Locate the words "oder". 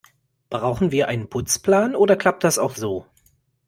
1.95-2.15